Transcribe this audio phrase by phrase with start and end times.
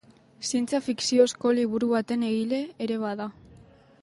[0.47, 3.33] Zientzia fikziozko liburu baten egile ere bada.